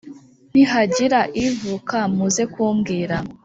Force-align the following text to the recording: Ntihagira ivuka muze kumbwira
Ntihagira 0.51 1.19
ivuka 1.45 1.97
muze 2.15 2.43
kumbwira 2.53 3.15